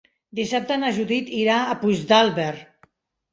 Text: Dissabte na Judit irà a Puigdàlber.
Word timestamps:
Dissabte 0.37 0.77
na 0.83 0.89
Judit 0.95 1.29
irà 1.41 1.59
a 1.61 1.77
Puigdàlber. 1.83 2.49